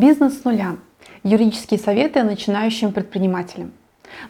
Бизнес 0.00 0.40
с 0.40 0.44
нуля. 0.44 0.76
Юридические 1.24 1.78
советы 1.78 2.22
начинающим 2.22 2.90
предпринимателям. 2.90 3.72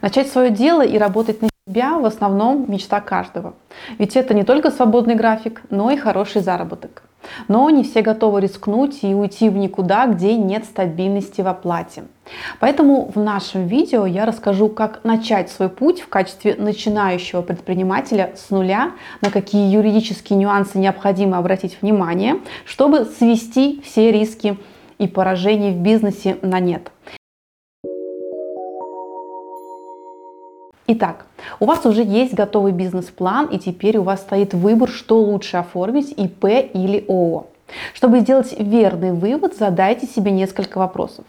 Начать 0.01 0.27
свое 0.27 0.49
дело 0.49 0.81
и 0.81 0.97
работать 0.97 1.41
на 1.41 1.47
себя 1.65 1.97
в 1.97 2.03
основном 2.03 2.69
мечта 2.69 2.99
каждого. 2.99 3.53
Ведь 3.97 4.17
это 4.17 4.33
не 4.33 4.43
только 4.43 4.69
свободный 4.69 5.15
график, 5.15 5.61
но 5.69 5.89
и 5.89 5.95
хороший 5.95 6.41
заработок. 6.41 7.03
Но 7.47 7.69
не 7.69 7.85
все 7.85 8.01
готовы 8.01 8.41
рискнуть 8.41 9.01
и 9.03 9.15
уйти 9.15 9.47
в 9.47 9.55
никуда, 9.55 10.07
где 10.07 10.35
нет 10.35 10.65
стабильности 10.65 11.39
в 11.39 11.47
оплате. 11.47 12.03
Поэтому 12.59 13.09
в 13.09 13.17
нашем 13.17 13.65
видео 13.65 14.05
я 14.05 14.25
расскажу, 14.25 14.67
как 14.67 15.05
начать 15.05 15.49
свой 15.49 15.69
путь 15.69 16.01
в 16.01 16.09
качестве 16.09 16.55
начинающего 16.55 17.43
предпринимателя 17.43 18.33
с 18.35 18.49
нуля, 18.49 18.91
на 19.21 19.31
какие 19.31 19.73
юридические 19.73 20.37
нюансы 20.37 20.77
необходимо 20.79 21.37
обратить 21.37 21.77
внимание, 21.81 22.39
чтобы 22.65 23.05
свести 23.05 23.81
все 23.85 24.11
риски 24.11 24.57
и 25.01 25.07
поражений 25.07 25.71
в 25.71 25.77
бизнесе 25.77 26.37
на 26.43 26.59
нет. 26.59 26.91
Итак, 30.85 31.25
у 31.59 31.65
вас 31.65 31.85
уже 31.85 32.03
есть 32.03 32.33
готовый 32.35 32.71
бизнес-план, 32.71 33.47
и 33.47 33.57
теперь 33.57 33.97
у 33.97 34.03
вас 34.03 34.21
стоит 34.21 34.53
выбор, 34.53 34.89
что 34.89 35.19
лучше 35.19 35.57
оформить, 35.57 36.13
ИП 36.15 36.45
или 36.73 37.03
ООО. 37.07 37.47
Чтобы 37.93 38.19
сделать 38.19 38.53
верный 38.59 39.13
вывод, 39.13 39.55
задайте 39.57 40.05
себе 40.05 40.31
несколько 40.31 40.77
вопросов. 40.77 41.25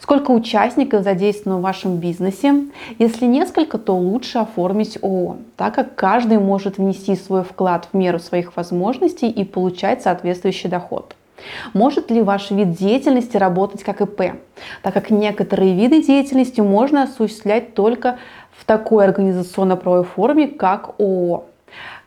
Сколько 0.00 0.30
участников 0.30 1.02
задействовано 1.02 1.58
в 1.58 1.62
вашем 1.62 1.96
бизнесе? 1.96 2.66
Если 2.98 3.26
несколько, 3.26 3.78
то 3.78 3.96
лучше 3.96 4.38
оформить 4.38 4.98
ООО, 5.02 5.38
так 5.56 5.74
как 5.74 5.96
каждый 5.96 6.38
может 6.38 6.78
внести 6.78 7.16
свой 7.16 7.42
вклад 7.42 7.88
в 7.90 7.96
меру 7.96 8.20
своих 8.20 8.56
возможностей 8.56 9.28
и 9.28 9.44
получать 9.44 10.02
соответствующий 10.02 10.70
доход. 10.70 11.16
Может 11.74 12.10
ли 12.10 12.22
ваш 12.22 12.50
вид 12.50 12.72
деятельности 12.72 13.36
работать 13.36 13.82
как 13.82 14.00
ИП, 14.00 14.40
так 14.82 14.94
как 14.94 15.10
некоторые 15.10 15.74
виды 15.74 16.02
деятельности 16.02 16.60
можно 16.60 17.04
осуществлять 17.04 17.74
только 17.74 18.18
в 18.52 18.64
такой 18.64 19.04
организационно-правовой 19.04 20.04
форме, 20.04 20.48
как 20.48 20.98
ООО. 20.98 21.44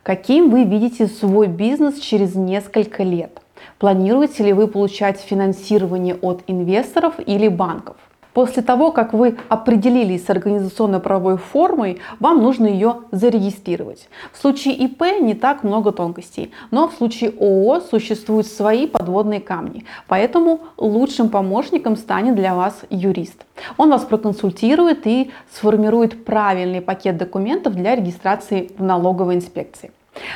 Каким 0.03 0.49
вы 0.49 0.63
видите 0.63 1.07
свой 1.07 1.47
бизнес 1.47 1.99
через 1.99 2.35
несколько 2.35 3.03
лет? 3.03 3.41
Планируете 3.77 4.43
ли 4.43 4.53
вы 4.53 4.67
получать 4.67 5.19
финансирование 5.19 6.15
от 6.15 6.43
инвесторов 6.47 7.15
или 7.25 7.47
банков? 7.47 7.97
После 8.39 8.63
того, 8.63 8.93
как 8.93 9.11
вы 9.11 9.37
определились 9.49 10.25
с 10.25 10.29
организационно-правовой 10.29 11.35
формой, 11.35 11.99
вам 12.21 12.41
нужно 12.41 12.67
ее 12.67 12.99
зарегистрировать. 13.11 14.07
В 14.31 14.37
случае 14.37 14.75
ИП 14.75 15.03
не 15.19 15.33
так 15.33 15.65
много 15.65 15.91
тонкостей, 15.91 16.53
но 16.71 16.87
в 16.87 16.93
случае 16.93 17.31
ООО 17.31 17.81
существуют 17.81 18.47
свои 18.47 18.87
подводные 18.87 19.41
камни. 19.41 19.83
Поэтому 20.07 20.61
лучшим 20.77 21.27
помощником 21.27 21.97
станет 21.97 22.35
для 22.35 22.55
вас 22.55 22.79
юрист. 22.89 23.43
Он 23.75 23.89
вас 23.89 24.05
проконсультирует 24.05 25.05
и 25.05 25.31
сформирует 25.51 26.23
правильный 26.23 26.79
пакет 26.79 27.17
документов 27.17 27.75
для 27.75 27.93
регистрации 27.93 28.71
в 28.77 28.81
налоговой 28.81 29.35
инспекции. 29.35 29.91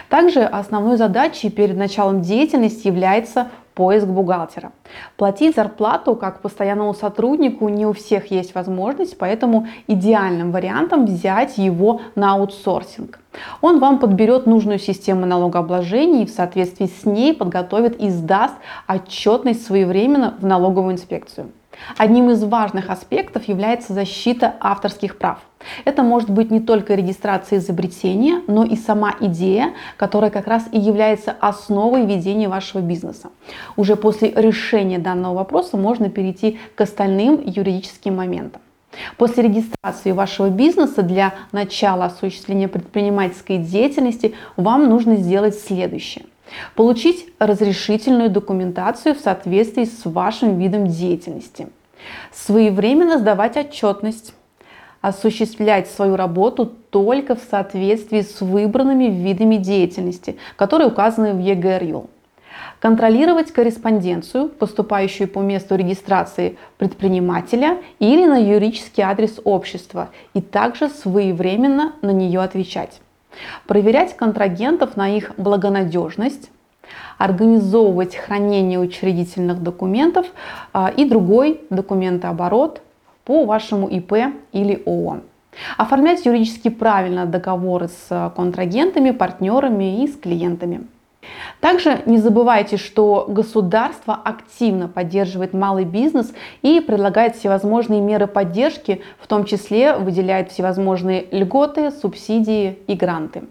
Также 0.10 0.42
основной 0.42 0.98
задачей 0.98 1.50
перед 1.50 1.78
началом 1.78 2.22
деятельности 2.22 2.88
является 2.88 3.50
поиск 3.74 4.08
бухгалтера. 4.08 4.72
Платить 5.18 5.56
зарплату 5.56 6.16
как 6.16 6.42
постоянному 6.42 6.94
сотруднику 6.94 7.70
не 7.70 7.86
у 7.86 7.94
всех 7.94 8.32
есть 8.32 8.56
возможность, 8.56 9.18
поэтому 9.18 9.68
идеальным 9.88 10.52
вариантом 10.52 11.06
взять 11.06 11.58
его 11.58 12.02
на 12.16 12.34
аутсорсинг. 12.34 13.20
Он 13.62 13.80
вам 13.80 14.00
подберет 14.00 14.46
нужную 14.46 14.80
систему 14.80 15.26
налогообложения 15.26 16.24
и 16.24 16.26
в 16.28 16.30
соответствии 16.30 16.86
с 16.86 17.06
ней 17.06 17.34
подготовит 17.34 18.00
и 18.00 18.10
сдаст 18.10 18.56
отчетность 18.88 19.66
своевременно 19.66 20.36
в 20.40 20.46
налоговую 20.46 20.94
инспекцию. 20.94 21.52
Одним 21.98 22.30
из 22.30 22.44
важных 22.44 22.90
аспектов 22.90 23.48
является 23.48 23.94
защита 23.94 24.56
авторских 24.60 25.18
прав. 25.18 25.40
Это 25.86 26.04
может 26.04 26.30
быть 26.30 26.52
не 26.52 26.60
только 26.60 26.96
регистрация 26.96 27.60
изобретения, 27.60 28.42
но 28.48 28.64
и 28.64 28.76
сама 28.76 29.16
идея, 29.20 29.74
которая 29.98 30.30
как 30.30 30.48
раз 30.48 30.66
и 30.72 30.80
является 30.80 31.36
основой 31.40 32.06
ведения 32.06 32.50
вашего 32.50 32.82
бизнеса. 32.82 33.30
Уже 33.76 33.96
после 33.96 34.32
решения 34.32 35.00
данного 35.00 35.36
вопроса 35.36 35.78
можно 35.78 36.10
перейти 36.10 36.60
к 36.76 36.82
остальным 36.82 37.42
юридическим 37.46 38.16
моментам. 38.16 38.62
После 39.18 39.44
регистрации 39.44 40.12
вашего 40.12 40.50
бизнеса 40.50 41.02
для 41.02 41.34
начала 41.52 42.06
осуществления 42.06 42.68
предпринимательской 42.68 43.58
деятельности 43.58 44.36
вам 44.56 44.90
нужно 44.90 45.16
сделать 45.16 45.56
следующее. 45.56 46.26
Получить 46.76 47.30
разрешительную 47.40 48.30
документацию 48.30 49.16
в 49.16 49.20
соответствии 49.20 49.86
с 49.86 50.06
вашим 50.06 50.58
видом 50.58 50.88
деятельности. 50.88 51.70
Своевременно 52.32 53.18
сдавать 53.18 53.58
отчетность. 53.58 54.34
Осуществлять 55.02 55.90
свою 55.90 56.16
работу 56.16 56.66
только 56.66 57.36
в 57.36 57.42
соответствии 57.50 58.22
с 58.22 58.40
выбранными 58.40 59.06
видами 59.06 59.58
деятельности, 59.58 60.38
которые 60.56 60.88
указаны 60.88 61.34
в 61.34 61.40
ЕГРЮ. 61.40 62.10
Контролировать 62.80 63.52
корреспонденцию, 63.52 64.48
поступающую 64.48 65.28
по 65.28 65.40
месту 65.40 65.76
регистрации 65.76 66.58
предпринимателя 66.78 67.80
или 68.00 68.26
на 68.26 68.38
юридический 68.38 69.04
адрес 69.04 69.40
общества, 69.44 70.10
и 70.34 70.42
также 70.42 70.88
своевременно 70.88 71.94
на 72.02 72.12
нее 72.12 72.40
отвечать 72.40 73.02
проверять 73.68 74.16
контрагентов 74.16 74.98
на 74.98 75.16
их 75.16 75.32
благонадежность, 75.38 76.52
организовывать 77.18 78.16
хранение 78.16 78.80
учредительных 78.80 79.62
документов 79.62 80.28
а, 80.74 80.92
и 80.96 81.06
другой 81.06 81.62
документооборот 81.70 82.82
по 83.26 83.46
вашему 83.46 83.88
ИП 83.88 84.14
или 84.52 84.82
ООО. 84.86 85.22
Оформлять 85.78 86.26
юридически 86.26 86.70
правильно 86.70 87.26
договоры 87.26 87.88
с 87.88 88.32
контрагентами, 88.36 89.12
партнерами 89.12 90.04
и 90.04 90.08
с 90.08 90.18
клиентами. 90.18 90.88
Также 91.60 92.02
не 92.06 92.18
забывайте, 92.18 92.78
что 92.78 93.26
государство 93.28 94.14
активно 94.14 94.88
поддерживает 94.88 95.54
малый 95.54 95.86
бизнес 95.86 96.34
и 96.62 96.80
предлагает 96.80 97.36
всевозможные 97.36 98.02
меры 98.02 98.28
поддержки, 98.28 99.02
в 99.20 99.28
том 99.28 99.46
числе 99.46 99.96
выделяет 99.96 100.52
всевозможные 100.52 101.26
льготы, 101.32 101.92
субсидии 101.92 102.80
и 102.88 102.96
гранты. 102.96 103.44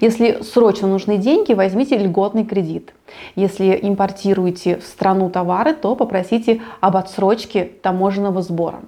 Если 0.00 0.42
срочно 0.42 0.86
нужны 0.86 1.16
деньги, 1.16 1.52
возьмите 1.52 1.98
льготный 1.98 2.44
кредит. 2.44 2.94
Если 3.34 3.78
импортируете 3.82 4.78
в 4.78 4.84
страну 4.84 5.28
товары, 5.28 5.74
то 5.74 5.96
попросите 5.96 6.62
об 6.80 6.96
отсрочке 6.96 7.64
таможенного 7.82 8.42
сбора. 8.42 8.80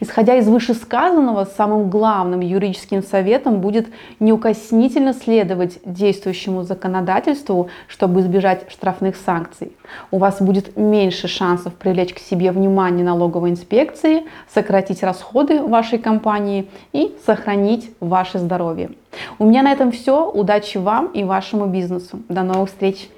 Исходя 0.00 0.36
из 0.36 0.48
вышесказанного, 0.48 1.44
самым 1.44 1.90
главным 1.90 2.40
юридическим 2.40 3.02
советом 3.02 3.60
будет 3.60 3.88
неукоснительно 4.20 5.12
следовать 5.12 5.78
действующему 5.84 6.62
законодательству, 6.62 7.68
чтобы 7.86 8.20
избежать 8.20 8.70
штрафных 8.70 9.16
санкций. 9.16 9.72
У 10.10 10.18
вас 10.18 10.40
будет 10.40 10.76
меньше 10.76 11.28
шансов 11.28 11.74
привлечь 11.74 12.14
к 12.14 12.18
себе 12.18 12.52
внимание 12.52 13.04
налоговой 13.04 13.50
инспекции, 13.50 14.24
сократить 14.52 15.02
расходы 15.02 15.62
вашей 15.62 15.98
компании 15.98 16.68
и 16.92 17.16
сохранить 17.24 17.90
ваше 18.00 18.38
здоровье. 18.38 18.90
У 19.38 19.46
меня 19.46 19.62
на 19.62 19.72
этом 19.72 19.92
все. 19.92 20.30
Удачи 20.30 20.78
вам 20.78 21.08
и 21.08 21.24
вашему 21.24 21.66
бизнесу. 21.66 22.20
До 22.28 22.42
новых 22.42 22.68
встреч! 22.68 23.08